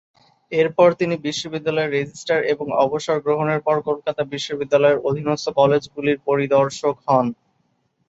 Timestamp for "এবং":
2.53-2.67